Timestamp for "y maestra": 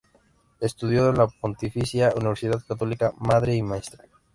3.53-4.03